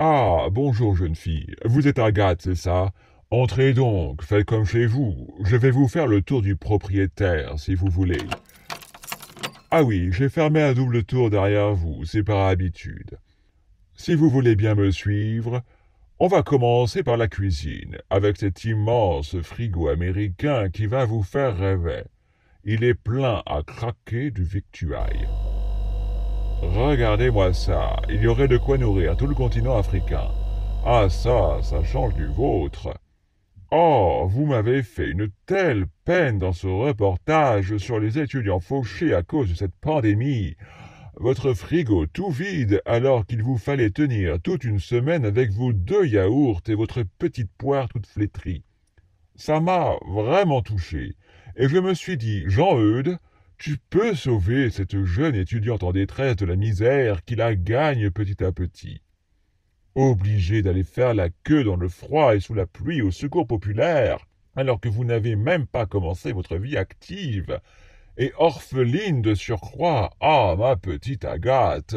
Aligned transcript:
Ah, 0.00 0.46
bonjour, 0.52 0.94
jeune 0.94 1.16
fille. 1.16 1.56
Vous 1.64 1.88
êtes 1.88 1.98
Agathe, 1.98 2.42
c'est 2.42 2.54
ça? 2.54 2.92
Entrez 3.32 3.72
donc, 3.72 4.22
faites 4.22 4.44
comme 4.44 4.64
chez 4.64 4.86
vous. 4.86 5.34
Je 5.44 5.56
vais 5.56 5.72
vous 5.72 5.88
faire 5.88 6.06
le 6.06 6.22
tour 6.22 6.40
du 6.40 6.54
propriétaire, 6.54 7.58
si 7.58 7.74
vous 7.74 7.88
voulez. 7.88 8.22
Ah 9.72 9.82
oui, 9.82 10.10
j'ai 10.12 10.28
fermé 10.28 10.62
un 10.62 10.72
double 10.72 11.02
tour 11.02 11.30
derrière 11.30 11.74
vous, 11.74 12.04
c'est 12.04 12.22
par 12.22 12.46
habitude. 12.46 13.18
Si 13.94 14.14
vous 14.14 14.30
voulez 14.30 14.54
bien 14.54 14.76
me 14.76 14.92
suivre, 14.92 15.62
on 16.20 16.28
va 16.28 16.44
commencer 16.44 17.02
par 17.02 17.16
la 17.16 17.26
cuisine, 17.26 17.98
avec 18.08 18.36
cet 18.36 18.62
immense 18.62 19.40
frigo 19.40 19.88
américain 19.88 20.70
qui 20.70 20.86
va 20.86 21.06
vous 21.06 21.24
faire 21.24 21.58
rêver. 21.58 22.04
Il 22.62 22.84
est 22.84 22.94
plein 22.94 23.42
à 23.46 23.64
craquer 23.66 24.30
du 24.30 24.44
victuailles. 24.44 25.26
Regardez-moi 26.62 27.52
ça, 27.52 27.96
il 28.08 28.20
y 28.20 28.26
aurait 28.26 28.48
de 28.48 28.56
quoi 28.56 28.78
nourrir 28.78 29.16
tout 29.16 29.28
le 29.28 29.34
continent 29.34 29.78
africain. 29.78 30.28
Ah 30.84 31.08
ça, 31.08 31.58
ça 31.62 31.84
change 31.84 32.14
du 32.14 32.26
vôtre. 32.26 32.92
Oh, 33.70 34.26
vous 34.28 34.46
m'avez 34.46 34.82
fait 34.82 35.08
une 35.08 35.28
telle 35.46 35.86
peine 36.04 36.38
dans 36.38 36.52
ce 36.52 36.66
reportage 36.66 37.76
sur 37.76 38.00
les 38.00 38.18
étudiants 38.18 38.58
fauchés 38.58 39.14
à 39.14 39.22
cause 39.22 39.50
de 39.50 39.54
cette 39.54 39.74
pandémie. 39.80 40.56
Votre 41.14 41.52
frigo 41.52 42.06
tout 42.06 42.30
vide 42.30 42.82
alors 42.86 43.24
qu'il 43.26 43.42
vous 43.42 43.58
fallait 43.58 43.90
tenir 43.90 44.40
toute 44.40 44.64
une 44.64 44.80
semaine 44.80 45.24
avec 45.24 45.52
vos 45.52 45.72
deux 45.72 46.06
yaourts 46.06 46.62
et 46.66 46.74
votre 46.74 47.04
petite 47.18 47.50
poire 47.56 47.88
toute 47.88 48.06
flétrie. 48.06 48.64
Ça 49.36 49.60
m'a 49.60 49.96
vraiment 50.08 50.62
touché. 50.62 51.14
Et 51.56 51.68
je 51.68 51.78
me 51.78 51.94
suis 51.94 52.16
dit, 52.16 52.42
Jean-Eudes, 52.46 53.18
tu 53.58 53.76
peux 53.90 54.14
sauver 54.14 54.70
cette 54.70 55.04
jeune 55.04 55.34
étudiante 55.34 55.82
en 55.82 55.92
détresse 55.92 56.36
de 56.36 56.46
la 56.46 56.56
misère 56.56 57.24
qui 57.24 57.36
la 57.36 57.54
gagne 57.54 58.10
petit 58.10 58.42
à 58.42 58.52
petit 58.52 59.02
obligé 59.98 60.62
d'aller 60.62 60.84
faire 60.84 61.14
la 61.14 61.28
queue 61.28 61.64
dans 61.64 61.76
le 61.76 61.88
froid 61.88 62.34
et 62.34 62.40
sous 62.40 62.54
la 62.54 62.66
pluie 62.66 63.02
au 63.02 63.10
secours 63.10 63.46
populaire, 63.46 64.18
alors 64.54 64.80
que 64.80 64.88
vous 64.88 65.04
n'avez 65.04 65.34
même 65.36 65.66
pas 65.66 65.86
commencé 65.86 66.32
votre 66.32 66.56
vie 66.56 66.76
active, 66.76 67.60
et 68.16 68.32
orpheline 68.36 69.22
de 69.22 69.34
surcroît. 69.34 70.10
Ah, 70.20 70.54
ma 70.58 70.76
petite 70.76 71.24
Agathe, 71.24 71.96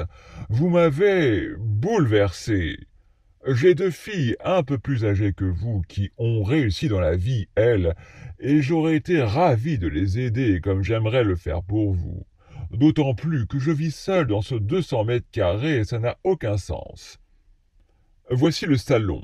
vous 0.50 0.70
m'avez 0.70 1.50
bouleversé. 1.58 2.78
J'ai 3.48 3.74
deux 3.74 3.90
filles 3.90 4.36
un 4.44 4.62
peu 4.62 4.78
plus 4.78 5.04
âgées 5.04 5.34
que 5.34 5.46
vous 5.46 5.82
qui 5.88 6.12
ont 6.18 6.44
réussi 6.44 6.88
dans 6.88 7.00
la 7.00 7.16
vie, 7.16 7.48
elles, 7.56 7.96
et 8.40 8.62
j'aurais 8.62 8.96
été 8.96 9.22
ravi 9.22 9.80
de 9.80 9.88
les 9.88 10.20
aider 10.20 10.62
comme 10.62 10.84
j'aimerais 10.84 11.24
le 11.24 11.36
faire 11.36 11.64
pour 11.64 11.94
vous. 11.94 12.26
D'autant 12.70 13.16
plus 13.16 13.48
que 13.48 13.58
je 13.58 13.72
vis 13.72 13.96
seul 13.96 14.28
dans 14.28 14.42
ce 14.44 14.56
deux 14.56 14.84
cents 14.84 15.04
mètres 15.04 15.30
carrés 15.32 15.80
et 15.80 15.84
ça 15.86 15.98
n'a 15.98 16.18
aucun 16.24 16.58
sens. 16.58 17.18
Voici 18.30 18.68
le 18.68 18.78
salon. 18.78 19.24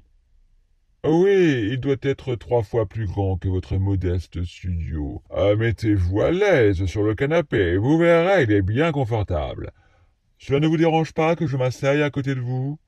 Oui, 1.06 1.70
il 1.72 1.80
doit 1.80 1.96
être 2.02 2.36
trois 2.36 2.64
fois 2.64 2.88
plus 2.88 3.06
grand 3.06 3.38
que 3.38 3.48
votre 3.48 3.78
modeste 3.78 4.44
studio. 4.44 5.22
Ah, 5.30 5.56
mettez-vous 5.56 6.22
à 6.22 6.32
l'aise 6.32 6.86
sur 6.88 7.04
le 7.04 7.14
canapé, 7.14 7.78
vous 7.78 8.00
verrez, 8.00 8.44
il 8.44 8.52
est 8.52 8.64
bien 8.64 8.92
confortable. 8.92 9.72
Cela 10.40 10.60
ne 10.60 10.68
vous 10.68 10.78
dérange 10.78 11.14
pas 11.14 11.36
que 11.36 11.46
je 11.46 11.56
m'asseye 11.56 12.02
à 12.02 12.10
côté 12.10 12.34
de 12.34 12.42
vous? 12.42 12.80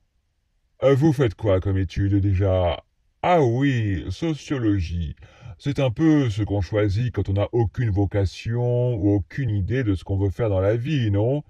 Vous 0.82 1.12
faites 1.12 1.36
quoi 1.36 1.60
comme 1.60 1.78
étude 1.78 2.16
déjà? 2.16 2.82
Ah 3.22 3.42
oui, 3.42 4.06
sociologie. 4.10 5.14
C'est 5.58 5.78
un 5.80 5.92
peu 5.92 6.30
ce 6.30 6.42
qu'on 6.42 6.62
choisit 6.62 7.14
quand 7.14 7.28
on 7.28 7.34
n'a 7.34 7.50
aucune 7.52 7.90
vocation 7.90 8.96
ou 8.96 9.14
aucune 9.16 9.50
idée 9.50 9.84
de 9.84 9.94
ce 9.94 10.06
qu'on 10.06 10.18
veut 10.18 10.30
faire 10.30 10.50
dans 10.50 10.62
la 10.62 10.78
vie, 10.78 11.12
non? 11.12 11.44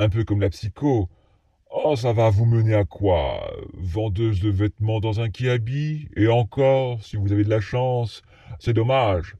Un 0.00 0.08
peu 0.08 0.24
comme 0.24 0.40
la 0.40 0.50
psycho. 0.50 1.08
Oh, 1.70 1.94
ça 1.94 2.12
va 2.12 2.30
vous 2.30 2.46
mener 2.46 2.74
à 2.74 2.84
quoi? 2.84 3.48
Vendeuse 3.74 4.40
de 4.40 4.50
vêtements 4.50 4.98
dans 4.98 5.20
un 5.20 5.30
kiabi? 5.30 6.08
Et 6.16 6.26
encore, 6.26 7.00
si 7.00 7.16
vous 7.16 7.32
avez 7.32 7.44
de 7.44 7.50
la 7.50 7.60
chance, 7.60 8.22
c'est 8.58 8.72
dommage. 8.72 9.36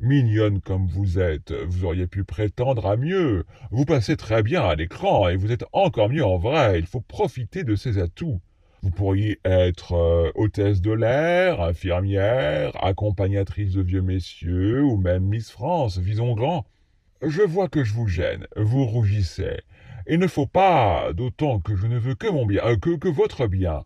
Mignonne 0.00 0.60
comme 0.60 0.88
vous 0.88 1.20
êtes, 1.20 1.52
vous 1.52 1.84
auriez 1.84 2.08
pu 2.08 2.24
prétendre 2.24 2.86
à 2.86 2.96
mieux. 2.96 3.44
Vous 3.70 3.84
passez 3.84 4.16
très 4.16 4.42
bien 4.42 4.62
à 4.62 4.74
l'écran 4.74 5.28
et 5.28 5.36
vous 5.36 5.52
êtes 5.52 5.64
encore 5.72 6.08
mieux 6.08 6.24
en 6.24 6.36
vrai. 6.36 6.80
Il 6.80 6.86
faut 6.86 7.00
profiter 7.00 7.62
de 7.62 7.76
ces 7.76 7.98
atouts. 7.98 8.40
Vous 8.82 8.90
pourriez 8.90 9.38
être 9.44 9.92
euh, 9.92 10.32
hôtesse 10.34 10.80
de 10.80 10.90
l'air, 10.90 11.60
infirmière, 11.60 12.72
accompagnatrice 12.84 13.74
de 13.74 13.82
vieux 13.82 14.02
messieurs 14.02 14.82
ou 14.82 14.96
même 14.96 15.22
Miss 15.22 15.52
France, 15.52 15.98
visons 15.98 16.34
grand. 16.34 16.66
Je 17.24 17.42
vois 17.42 17.68
que 17.68 17.84
je 17.84 17.94
vous 17.94 18.08
gêne, 18.08 18.48
vous 18.56 18.84
rougissez. 18.84 19.60
Il 20.08 20.18
ne 20.18 20.26
faut 20.26 20.48
pas, 20.48 21.12
d'autant 21.12 21.60
que 21.60 21.76
je 21.76 21.86
ne 21.86 21.96
veux 21.96 22.16
que 22.16 22.26
mon 22.26 22.44
bien, 22.44 22.64
euh, 22.64 22.76
que, 22.76 22.96
que 22.96 23.08
votre 23.08 23.46
bien. 23.46 23.84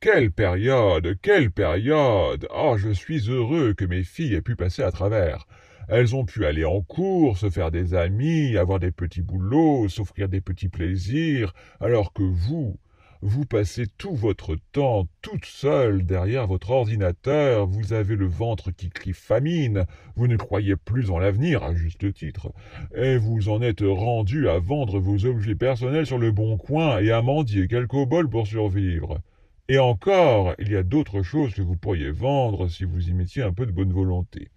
Quelle 0.00 0.30
période, 0.30 1.18
quelle 1.20 1.50
période 1.50 2.48
Ah, 2.50 2.76
je 2.78 2.88
suis 2.88 3.28
heureux 3.28 3.74
que 3.74 3.84
mes 3.84 4.04
filles 4.04 4.36
aient 4.36 4.40
pu 4.40 4.56
passer 4.56 4.82
à 4.82 4.90
travers. 4.90 5.46
Elles 5.86 6.14
ont 6.14 6.24
pu 6.24 6.46
aller 6.46 6.64
en 6.64 6.80
cours, 6.80 7.36
se 7.36 7.50
faire 7.50 7.70
des 7.70 7.92
amis, 7.92 8.56
avoir 8.56 8.78
des 8.78 8.92
petits 8.92 9.22
boulots, 9.22 9.88
s'offrir 9.90 10.30
des 10.30 10.40
petits 10.40 10.70
plaisirs, 10.70 11.52
alors 11.80 12.14
que 12.14 12.22
vous, 12.22 12.78
vous 13.22 13.44
passez 13.44 13.86
tout 13.98 14.14
votre 14.14 14.56
temps 14.72 15.08
toute 15.22 15.44
seule 15.44 16.04
derrière 16.04 16.46
votre 16.46 16.70
ordinateur, 16.70 17.66
vous 17.66 17.92
avez 17.92 18.14
le 18.14 18.26
ventre 18.26 18.70
qui 18.70 18.90
crie 18.90 19.12
famine, 19.12 19.86
vous 20.16 20.28
ne 20.28 20.36
croyez 20.36 20.76
plus 20.76 21.10
en 21.10 21.18
l'avenir, 21.18 21.62
à 21.62 21.74
juste 21.74 22.12
titre, 22.14 22.52
et 22.94 23.16
vous 23.16 23.48
en 23.48 23.60
êtes 23.60 23.82
rendu 23.82 24.48
à 24.48 24.58
vendre 24.58 25.00
vos 25.00 25.24
objets 25.26 25.56
personnels 25.56 26.06
sur 26.06 26.18
le 26.18 26.30
bon 26.30 26.56
coin 26.56 27.00
et 27.00 27.10
à 27.10 27.22
mendier 27.22 27.66
quelques 27.66 28.06
bols 28.06 28.30
pour 28.30 28.46
survivre. 28.46 29.20
Et 29.68 29.78
encore, 29.78 30.54
il 30.58 30.70
y 30.70 30.76
a 30.76 30.82
d'autres 30.82 31.22
choses 31.22 31.54
que 31.54 31.62
vous 31.62 31.76
pourriez 31.76 32.10
vendre 32.10 32.68
si 32.68 32.84
vous 32.84 33.08
y 33.08 33.12
mettiez 33.12 33.42
un 33.42 33.52
peu 33.52 33.66
de 33.66 33.72
bonne 33.72 33.92
volonté. 33.92 34.48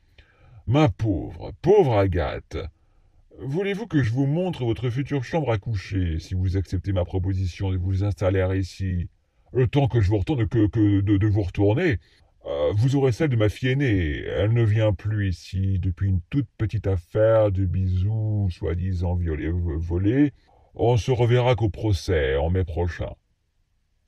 Ma 0.67 0.87
pauvre, 0.87 1.51
pauvre 1.61 1.97
Agathe, 1.97 2.57
Voulez-vous 3.43 3.87
que 3.87 4.03
je 4.03 4.11
vous 4.11 4.27
montre 4.27 4.65
votre 4.65 4.91
future 4.91 5.23
chambre 5.23 5.51
à 5.51 5.57
coucher, 5.57 6.19
si 6.19 6.35
vous 6.35 6.57
acceptez 6.57 6.91
ma 6.91 7.05
proposition 7.05 7.71
de 7.71 7.77
vous 7.77 8.03
installer 8.03 8.47
ici? 8.55 9.09
Le 9.51 9.65
temps 9.65 9.87
que 9.87 9.99
je 9.99 10.09
vous 10.09 10.19
retourne, 10.19 10.47
que, 10.47 10.67
de, 11.01 11.27
vous 11.27 11.41
retourner, 11.41 11.97
euh, 12.45 12.71
vous 12.75 12.95
aurez 12.95 13.11
celle 13.11 13.29
de 13.29 13.35
ma 13.35 13.49
fille 13.49 13.69
aînée. 13.69 14.21
Elle 14.27 14.53
ne 14.53 14.63
vient 14.63 14.93
plus 14.93 15.29
ici 15.29 15.79
depuis 15.79 16.09
une 16.09 16.21
toute 16.29 16.45
petite 16.59 16.85
affaire 16.85 17.51
de 17.51 17.65
bisous 17.65 18.47
soi-disant 18.51 19.17
volés. 19.79 20.33
On 20.75 20.97
se 20.97 21.09
reverra 21.09 21.55
qu'au 21.55 21.69
procès 21.69 22.35
en 22.37 22.51
mai 22.51 22.63
prochain. 22.63 23.09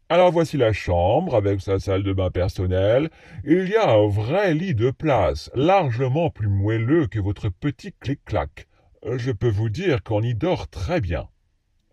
Alors 0.10 0.32
voici 0.32 0.58
la 0.58 0.74
chambre 0.74 1.36
avec 1.36 1.60
sa 1.62 1.80
salle 1.80 2.04
de 2.04 2.14
bain 2.14 2.30
personnelle. 2.30 3.10
Il 3.46 3.68
y 3.68 3.78
a 3.78 3.94
un 3.94 4.08
vrai 4.08 4.54
lit 4.54 4.76
de 4.76 4.92
place, 4.92 5.50
largement 5.56 6.30
plus 6.30 6.50
moelleux 6.50 7.08
que 7.08 7.20
votre 7.20 7.50
petit 7.50 7.94
clic-clac. 8.00 8.68
Euh, 9.06 9.18
je 9.18 9.32
peux 9.32 9.50
vous 9.50 9.70
dire 9.70 10.04
qu'on 10.04 10.22
y 10.22 10.34
dort 10.34 10.70
très 10.70 11.02
bien. 11.02 11.28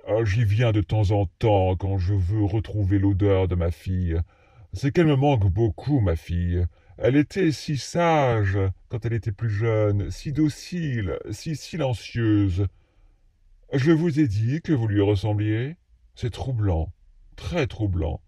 Euh, 0.08 0.24
j'y 0.24 0.44
viens 0.44 0.72
de 0.72 0.80
temps 0.80 1.10
en 1.10 1.26
temps 1.26 1.76
quand 1.76 1.98
je 1.98 2.14
veux 2.14 2.44
retrouver 2.44 2.98
l'odeur 2.98 3.48
de 3.48 3.54
ma 3.54 3.70
fille. 3.70 4.16
C'est 4.72 4.92
qu'elle 4.92 5.06
me 5.06 5.16
manque 5.16 5.50
beaucoup, 5.50 6.00
ma 6.00 6.14
fille. 6.14 6.64
Elle 6.98 7.16
était 7.16 7.50
si 7.50 7.76
sage 7.76 8.58
quand 8.88 9.04
elle 9.04 9.14
était 9.14 9.32
plus 9.32 9.50
jeune, 9.50 10.10
si 10.10 10.32
docile, 10.32 11.18
si 11.30 11.56
silencieuse. 11.56 12.66
Je 13.72 13.90
vous 13.90 14.20
ai 14.20 14.28
dit 14.28 14.60
que 14.62 14.72
vous 14.72 14.86
lui 14.86 15.00
ressembliez 15.00 15.76
C'est 16.14 16.30
troublant, 16.30 16.92
très 17.36 17.66
troublant. 17.66 18.20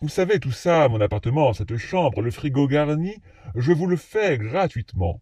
Vous 0.00 0.08
savez 0.08 0.38
tout 0.38 0.52
ça, 0.52 0.88
mon 0.88 1.00
appartement, 1.00 1.52
cette 1.52 1.76
chambre, 1.76 2.22
le 2.22 2.30
frigo 2.30 2.68
garni, 2.68 3.16
je 3.56 3.72
vous 3.72 3.86
le 3.86 3.96
fais 3.96 4.38
gratuitement. 4.38 5.20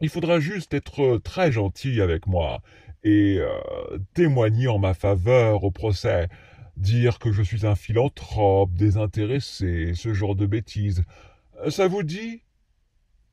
Il 0.00 0.08
faudra 0.10 0.40
juste 0.40 0.74
être 0.74 1.02
euh, 1.02 1.18
très 1.18 1.50
gentil 1.50 2.00
avec 2.00 2.26
moi 2.26 2.60
et 3.02 3.38
euh, 3.38 3.98
témoigner 4.14 4.68
en 4.68 4.78
ma 4.78 4.92
faveur 4.92 5.64
au 5.64 5.70
procès, 5.70 6.28
dire 6.76 7.18
que 7.18 7.32
je 7.32 7.42
suis 7.42 7.66
un 7.66 7.74
philanthrope, 7.74 8.72
désintéressé, 8.74 9.92
ce 9.94 10.12
genre 10.12 10.34
de 10.34 10.46
bêtises. 10.46 11.02
Euh, 11.64 11.70
ça 11.70 11.88
vous 11.88 12.02
dit? 12.02 12.42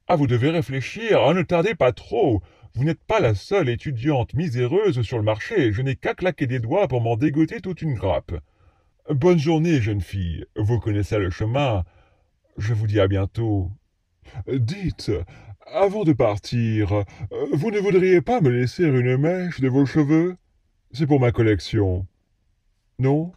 Ah, 0.07 0.15
vous 0.15 0.27
devez 0.27 0.51
réfléchir, 0.51 1.21
hein, 1.23 1.33
ne 1.33 1.41
tardez 1.41 1.75
pas 1.75 1.91
trop. 1.91 2.41
Vous 2.75 2.83
n'êtes 2.83 3.03
pas 3.03 3.19
la 3.19 3.35
seule 3.35 3.69
étudiante 3.69 4.33
miséreuse 4.33 5.01
sur 5.01 5.17
le 5.17 5.23
marché, 5.23 5.73
je 5.73 5.81
n'ai 5.81 5.95
qu'à 5.95 6.13
claquer 6.13 6.47
des 6.47 6.59
doigts 6.59 6.87
pour 6.87 7.01
m'en 7.01 7.17
dégoter 7.17 7.59
toute 7.61 7.81
une 7.81 7.93
grappe. 7.93 8.33
Bonne 9.09 9.39
journée, 9.39 9.81
jeune 9.81 10.01
fille, 10.01 10.45
vous 10.55 10.79
connaissez 10.79 11.17
le 11.17 11.29
chemin. 11.29 11.83
Je 12.57 12.73
vous 12.73 12.87
dis 12.87 12.99
à 12.99 13.07
bientôt. 13.07 13.69
Dites, 14.47 15.11
avant 15.67 16.03
de 16.03 16.13
partir, 16.13 16.93
euh, 16.93 17.03
vous 17.53 17.71
ne 17.71 17.79
voudriez 17.79 18.21
pas 18.21 18.41
me 18.41 18.49
laisser 18.49 18.83
une 18.83 19.17
mèche 19.17 19.59
de 19.59 19.67
vos 19.67 19.85
cheveux? 19.85 20.35
C'est 20.91 21.07
pour 21.07 21.19
ma 21.19 21.31
collection. 21.31 22.05
Non? 22.99 23.31